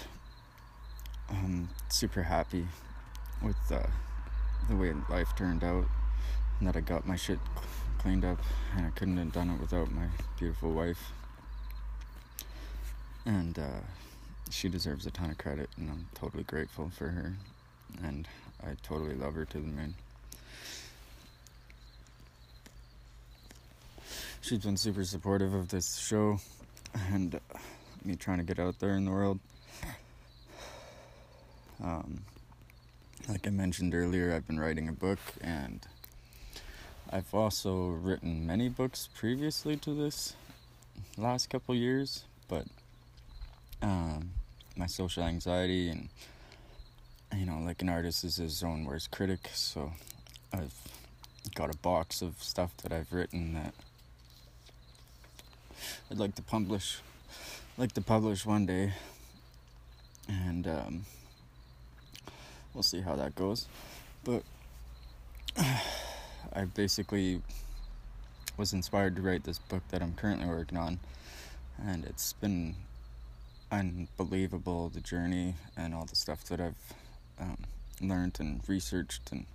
I'm 1.29 1.69
super 1.87 2.23
happy 2.23 2.67
with 3.41 3.55
uh, 3.71 3.79
the 4.67 4.75
way 4.75 4.93
life 5.09 5.29
turned 5.37 5.63
out, 5.63 5.85
and 6.59 6.67
that 6.67 6.75
I 6.75 6.81
got 6.81 7.07
my 7.07 7.15
shit 7.15 7.39
cleaned 7.97 8.25
up, 8.25 8.39
and 8.75 8.85
I 8.85 8.89
couldn't 8.89 9.15
have 9.15 9.31
done 9.31 9.49
it 9.51 9.61
without 9.61 9.89
my 9.89 10.07
beautiful 10.37 10.73
wife. 10.73 11.13
And 13.25 13.57
uh, 13.59 13.81
she 14.49 14.69
deserves 14.69 15.05
a 15.05 15.11
ton 15.11 15.29
of 15.29 15.37
credit, 15.37 15.69
and 15.77 15.89
I'm 15.89 16.07
totally 16.15 16.43
grateful 16.43 16.89
for 16.89 17.09
her, 17.09 17.33
and 18.03 18.27
I 18.63 18.75
totally 18.83 19.15
love 19.15 19.35
her 19.35 19.45
to 19.45 19.57
the 19.57 19.67
moon. 19.67 19.95
she's 24.41 24.59
been 24.59 24.75
super 24.75 25.03
supportive 25.03 25.53
of 25.53 25.69
this 25.69 25.97
show 25.97 26.39
and 27.11 27.39
me 28.03 28.15
trying 28.15 28.39
to 28.39 28.43
get 28.43 28.59
out 28.59 28.79
there 28.79 28.95
in 28.95 29.05
the 29.05 29.11
world. 29.11 29.39
Um, 31.83 32.21
like 33.27 33.47
I 33.47 33.49
mentioned 33.49 33.95
earlier, 33.95 34.35
I've 34.35 34.45
been 34.45 34.59
writing 34.59 34.87
a 34.87 34.91
book, 34.91 35.17
and 35.41 35.79
I've 37.09 37.33
also 37.33 37.87
written 37.87 38.45
many 38.45 38.69
books 38.69 39.09
previously 39.15 39.77
to 39.77 39.93
this 39.93 40.35
last 41.17 41.49
couple 41.49 41.73
years, 41.73 42.25
but 42.47 42.65
um, 43.81 44.31
my 44.75 44.85
social 44.85 45.23
anxiety 45.23 45.89
and 45.89 46.09
you 47.37 47.45
know, 47.45 47.59
like 47.59 47.81
an 47.81 47.89
artist 47.89 48.23
is 48.23 48.35
his 48.37 48.63
own 48.63 48.85
worst 48.85 49.11
critic, 49.11 49.49
so 49.53 49.93
I've 50.53 50.73
got 51.55 51.73
a 51.73 51.77
box 51.77 52.21
of 52.21 52.35
stuff 52.43 52.75
that 52.83 52.91
I've 52.91 53.11
written 53.11 53.53
that 53.53 53.73
I'd 56.09 56.17
like 56.17 56.35
to 56.35 56.41
publish, 56.41 56.99
like 57.77 57.93
to 57.93 58.01
publish 58.01 58.45
one 58.45 58.65
day, 58.65 58.93
and 60.27 60.67
um, 60.67 61.05
we'll 62.73 62.83
see 62.83 63.01
how 63.01 63.15
that 63.15 63.35
goes. 63.35 63.67
But 64.23 64.43
I 65.57 66.65
basically 66.75 67.41
was 68.57 68.73
inspired 68.73 69.15
to 69.15 69.21
write 69.21 69.45
this 69.45 69.57
book 69.57 69.83
that 69.89 70.01
I'm 70.01 70.13
currently 70.13 70.47
working 70.47 70.77
on, 70.77 70.99
and 71.81 72.05
it's 72.05 72.33
been 72.33 72.75
unbelievable 73.71 74.89
the 74.89 74.99
journey 74.99 75.55
and 75.77 75.95
all 75.95 76.05
the 76.05 76.15
stuff 76.15 76.43
that 76.45 76.59
I've 76.59 76.93
um, 77.39 77.57
learned 78.01 78.37
and 78.39 78.61
researched, 78.67 79.31
and 79.31 79.45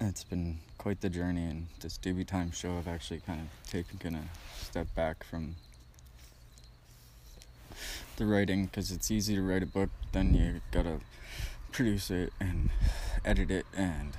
it's 0.00 0.24
been 0.24 0.58
quite 0.78 1.00
the 1.02 1.10
journey. 1.10 1.44
And 1.44 1.66
this 1.80 1.98
Doobie 1.98 2.26
Time 2.26 2.50
show, 2.50 2.78
I've 2.78 2.88
actually 2.88 3.20
kind 3.20 3.40
of 3.40 3.70
taken 3.70 4.14
a 4.14 4.24
step 4.58 4.92
back 4.94 5.22
from 5.24 5.56
the 8.16 8.26
writing 8.26 8.66
because 8.66 8.90
it's 8.90 9.10
easy 9.10 9.34
to 9.34 9.42
write 9.42 9.62
a 9.62 9.66
book, 9.66 9.90
then 10.12 10.34
you 10.34 10.60
gotta 10.70 11.00
produce 11.70 12.10
it 12.10 12.32
and 12.38 12.70
edit 13.24 13.50
it 13.50 13.66
and, 13.74 14.12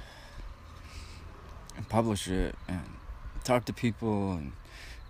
and 1.76 1.88
publish 1.90 2.28
it 2.28 2.56
and 2.68 2.84
talk 3.44 3.66
to 3.66 3.74
people 3.74 4.34
and 4.34 4.54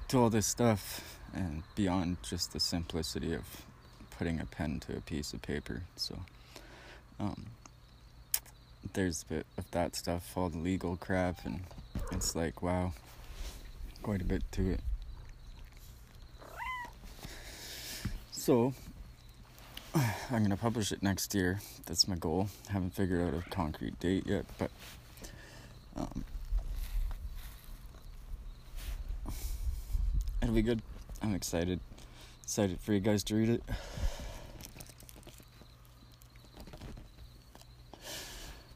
do 0.07 0.21
all 0.21 0.29
this 0.29 0.47
stuff 0.47 1.19
and 1.33 1.63
beyond 1.75 2.17
just 2.21 2.51
the 2.51 2.59
simplicity 2.59 3.33
of 3.33 3.63
putting 4.23 4.39
a 4.39 4.45
pen 4.45 4.79
to 4.79 4.95
a 4.95 5.01
piece 5.01 5.33
of 5.33 5.41
paper. 5.41 5.81
So 5.97 6.17
um, 7.19 7.47
there's 8.93 9.23
a 9.23 9.33
bit 9.33 9.45
of 9.57 9.69
that 9.71 9.97
stuff, 9.97 10.37
all 10.37 10.47
the 10.47 10.59
legal 10.59 10.95
crap, 10.95 11.43
and 11.43 11.59
it's 12.09 12.33
like, 12.33 12.61
wow, 12.63 12.93
quite 14.01 14.21
a 14.21 14.23
bit 14.23 14.41
to 14.53 14.71
it. 14.71 14.79
So, 18.31 18.73
I'm 19.93 20.41
gonna 20.41 20.55
publish 20.55 20.93
it 20.93 21.03
next 21.03 21.35
year. 21.35 21.59
That's 21.85 22.07
my 22.07 22.15
goal. 22.15 22.47
Haven't 22.69 22.93
figured 22.93 23.27
out 23.27 23.33
a 23.33 23.49
concrete 23.49 23.99
date 23.99 24.25
yet, 24.25 24.45
but 24.57 24.71
um, 25.97 26.23
it'll 30.41 30.55
be 30.55 30.61
good. 30.61 30.81
I'm 31.21 31.35
excited. 31.35 31.81
Excited 32.43 32.79
for 32.81 32.93
you 32.93 32.99
guys 32.99 33.23
to 33.25 33.35
read 33.35 33.49
it. 33.49 33.63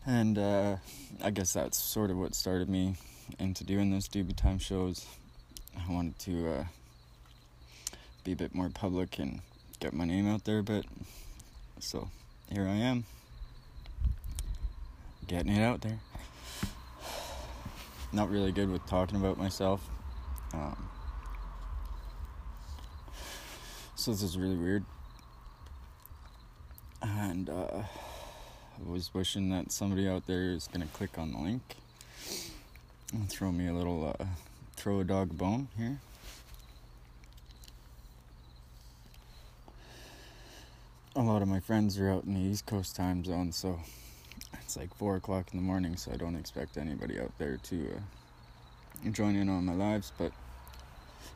And 0.06 0.38
uh, 0.38 0.78
I 1.22 1.32
guess 1.32 1.54
that's 1.54 1.78
sort 1.78 2.10
of 2.10 2.18
what 2.18 2.34
started 2.34 2.70
me 2.70 2.96
into 3.40 3.64
doing 3.66 3.92
those 3.92 4.08
Doobie 4.08 4.36
Time 4.36 4.58
shows. 4.58 5.06
I 5.78 5.92
wanted 5.92 6.18
to 6.20 6.50
uh, 6.50 6.64
be 8.24 8.32
a 8.32 8.36
bit 8.36 8.56
more 8.56 8.70
public 8.70 9.20
and 9.20 9.42
get 9.80 9.94
my 9.94 10.06
name 10.06 10.28
out 10.28 10.46
there 10.46 10.60
a 10.60 10.64
bit. 10.64 10.86
So 11.80 12.10
here 12.52 12.66
I 12.66 12.76
am, 12.76 13.06
getting 15.28 15.52
it 15.52 15.62
out 15.62 15.82
there. 15.82 16.00
Not 18.14 18.32
really 18.32 18.54
good 18.54 18.72
with 18.72 18.86
talking 18.88 19.18
about 19.18 19.38
myself. 19.38 19.88
Um, 20.54 20.90
so 23.96 23.97
this 24.08 24.24
is 24.24 24.38
really 24.38 24.56
weird. 24.56 24.86
And, 27.02 27.50
uh, 27.50 27.84
I 28.80 28.90
was 28.90 29.14
wishing 29.14 29.50
that 29.50 29.72
somebody 29.72 30.08
out 30.08 30.28
there 30.28 30.44
is 30.44 30.68
gonna 30.72 30.88
click 30.88 31.18
on 31.18 31.34
the 31.34 31.40
link 31.40 31.62
and 33.12 33.30
throw 33.30 33.52
me 33.52 33.68
a 33.68 33.74
little 33.74 34.16
uh, 34.20 34.26
throw 34.76 35.00
a 35.00 35.04
dog 35.04 35.38
bone 35.38 35.68
here. 35.78 36.00
A 41.16 41.22
lot 41.22 41.42
of 41.42 41.48
my 41.48 41.60
friends 41.60 41.98
are 42.00 42.10
out 42.10 42.26
in 42.26 42.36
the 42.36 42.40
East 42.40 42.66
Coast 42.68 42.96
time 42.96 43.26
zone, 43.26 43.52
so 43.52 43.80
it's 44.62 44.78
like 44.78 44.94
four 44.96 45.16
o'clock 45.16 45.48
in 45.52 45.60
the 45.60 45.66
morning. 45.66 45.98
So 45.98 46.12
I 46.12 46.18
don't 46.18 46.36
expect 46.36 46.78
anybody 46.78 47.20
out 47.20 47.32
there 47.40 47.58
to 47.58 47.96
uh, 49.06 49.10
join 49.10 49.36
in 49.36 49.50
on 49.50 49.66
my 49.66 49.74
lives, 49.74 50.12
but 50.18 50.32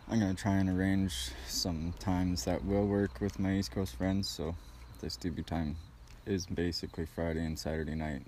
I'm 0.09 0.19
gonna 0.19 0.33
try 0.33 0.55
and 0.55 0.69
arrange 0.69 1.31
some 1.47 1.93
times 1.99 2.43
that 2.45 2.63
will 2.65 2.85
work 2.85 3.21
with 3.21 3.39
my 3.39 3.53
East 3.53 3.71
Coast 3.71 3.95
friends. 3.95 4.29
So 4.29 4.55
this 4.99 5.15
be 5.15 5.41
time 5.41 5.77
is 6.25 6.45
basically 6.45 7.05
Friday 7.05 7.45
and 7.45 7.57
Saturday 7.57 7.95
night, 7.95 8.21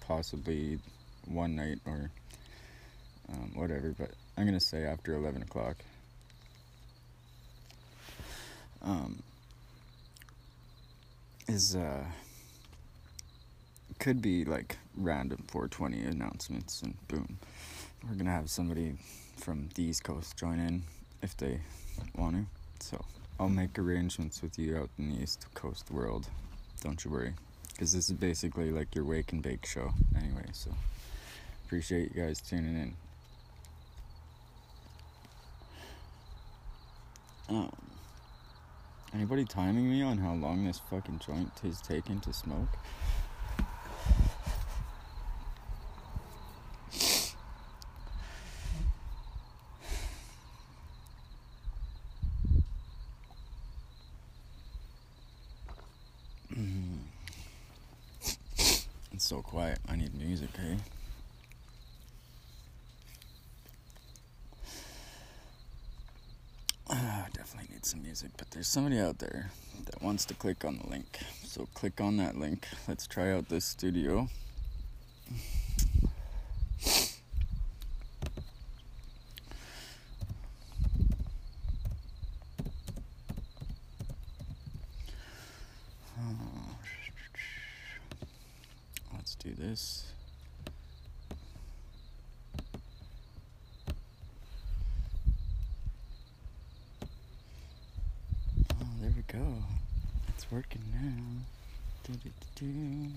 possibly 0.00 0.78
one 1.26 1.54
night 1.54 1.78
or 1.86 2.10
um, 3.28 3.52
whatever, 3.54 3.94
but 3.98 4.10
I'm 4.36 4.46
gonna 4.46 4.60
say 4.60 4.84
after 4.84 5.14
11 5.14 5.42
o'clock. 5.42 5.76
Um, 8.82 9.22
is 11.48 11.76
uh, 11.76 12.04
could 13.98 14.22
be 14.22 14.44
like 14.44 14.78
random 14.96 15.44
420 15.48 16.02
announcements, 16.04 16.82
and 16.82 16.96
boom, 17.08 17.38
we're 18.08 18.14
gonna 18.14 18.30
have 18.30 18.48
somebody 18.48 18.96
from 19.36 19.68
the 19.74 19.82
East 19.82 20.04
Coast 20.04 20.36
join 20.36 20.58
in 20.58 20.82
if 21.22 21.36
they 21.36 21.60
want 22.16 22.36
to. 22.36 22.86
So 22.86 23.04
I'll 23.38 23.48
make 23.48 23.78
arrangements 23.78 24.42
with 24.42 24.58
you 24.58 24.76
out 24.76 24.90
in 24.98 25.10
the 25.10 25.22
East 25.22 25.46
Coast 25.54 25.90
world 25.90 26.28
don't 26.80 27.04
you 27.04 27.10
worry. 27.10 27.34
Because 27.72 27.92
this 27.92 28.08
is 28.08 28.16
basically 28.16 28.70
like 28.70 28.94
your 28.94 29.04
wake 29.04 29.32
and 29.32 29.42
bake 29.42 29.66
show 29.66 29.92
anyway, 30.16 30.46
so 30.52 30.70
appreciate 31.64 32.14
you 32.14 32.22
guys 32.22 32.40
tuning 32.40 32.76
in. 32.76 32.94
Um, 37.48 37.72
anybody 39.14 39.44
timing 39.44 39.90
me 39.90 40.02
on 40.02 40.18
how 40.18 40.34
long 40.34 40.64
this 40.64 40.80
fucking 40.90 41.20
joint 41.24 41.52
is 41.64 41.80
taking 41.80 42.20
to 42.20 42.32
smoke? 42.32 42.68
So 59.20 59.40
quiet. 59.40 59.78
I 59.88 59.96
need 59.96 60.14
music, 60.14 60.50
hey? 60.56 60.76
Uh, 66.88 67.24
definitely 67.32 67.74
need 67.74 67.84
some 67.84 68.00
music, 68.00 68.30
but 68.36 68.48
there's 68.52 68.68
somebody 68.68 69.00
out 69.00 69.18
there 69.18 69.50
that 69.86 70.00
wants 70.00 70.24
to 70.24 70.34
click 70.34 70.64
on 70.64 70.78
the 70.78 70.88
link. 70.88 71.18
So 71.44 71.66
click 71.74 72.00
on 72.00 72.16
that 72.18 72.38
link. 72.38 72.68
Let's 72.86 73.08
try 73.08 73.32
out 73.32 73.48
this 73.48 73.64
studio. 73.64 74.28
this. 89.58 90.04
Oh, 98.72 98.86
there 99.00 99.12
we 99.15 99.15
go. 99.32 99.38
It's 100.28 100.50
working 100.50 100.82
now. 100.94 101.42
Do, 102.04 102.12
do, 102.12 102.30
do, 102.54 103.10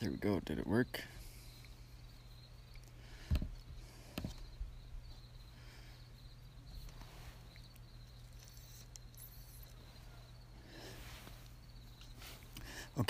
There 0.00 0.10
we 0.10 0.16
go. 0.18 0.40
Did 0.44 0.58
it 0.58 0.66
work? 0.66 1.00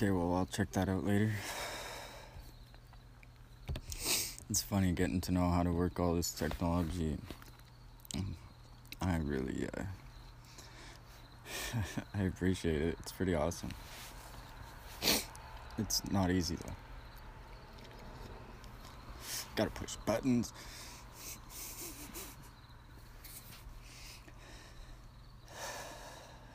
Okay, 0.06 0.12
well, 0.12 0.36
I'll 0.36 0.46
check 0.46 0.70
that 0.70 0.88
out 0.88 1.04
later. 1.04 1.32
It's 4.48 4.62
funny 4.62 4.92
getting 4.92 5.20
to 5.22 5.32
know 5.32 5.50
how 5.50 5.64
to 5.64 5.72
work 5.72 5.98
all 5.98 6.14
this 6.14 6.30
technology. 6.30 7.18
I 9.02 9.16
really, 9.16 9.66
uh, 9.76 9.82
I 12.14 12.22
appreciate 12.22 12.80
it. 12.82 12.96
It's 13.00 13.10
pretty 13.10 13.34
awesome. 13.34 13.70
It's 15.76 16.08
not 16.12 16.30
easy 16.30 16.54
though. 16.54 16.76
Gotta 19.56 19.70
push 19.70 19.96
buttons. 20.06 20.52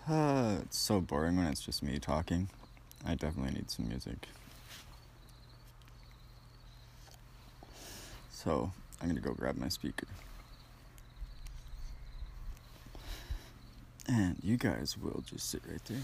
Uh, 0.10 0.60
it's 0.62 0.78
so 0.78 1.02
boring 1.02 1.36
when 1.36 1.48
it's 1.48 1.60
just 1.60 1.84
me 1.84 2.00
talking. 2.00 2.48
I 3.04 3.16
definitely 3.16 3.54
need 3.56 3.70
some 3.70 3.90
music. 3.90 4.28
So, 8.32 8.72
I'm 9.02 9.08
gonna 9.08 9.20
go 9.20 9.34
grab 9.34 9.58
my 9.58 9.70
speaker. 9.70 10.08
And 14.08 14.38
you 14.44 14.58
guys 14.58 14.98
will 14.98 15.24
just 15.26 15.50
sit 15.50 15.62
right 15.70 15.84
there. 15.86 15.98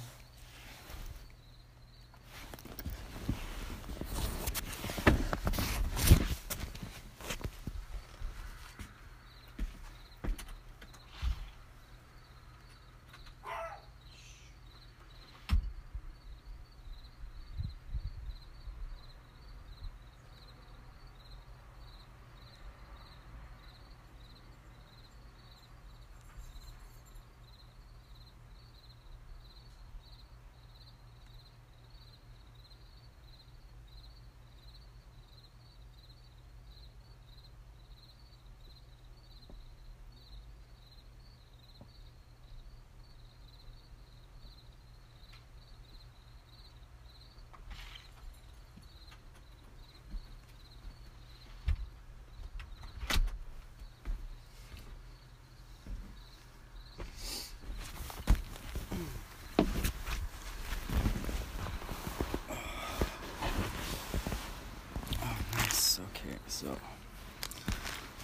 Oh, 65.20 65.36
nice. 65.58 66.00
Okay, 66.00 66.38
so 66.48 66.78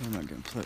what 0.03 0.15
am 0.15 0.19
I 0.19 0.23
gonna 0.23 0.41
play? 0.41 0.63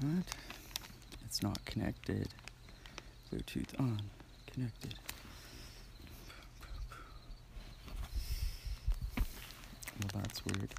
What? 0.00 0.24
It's 1.24 1.42
not 1.42 1.64
connected. 1.64 2.28
Bluetooth 3.32 3.78
on. 3.78 4.00
Connected. 4.52 4.94
That's 10.14 10.44
weird. 10.44 10.74